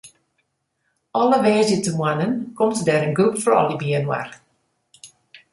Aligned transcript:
Alle 1.19 1.37
woansdeitemoarnen 1.45 2.33
komt 2.57 2.77
dêr 2.87 3.05
in 3.07 3.17
groep 3.17 3.35
froulju 3.43 3.75
byinoar. 3.81 4.29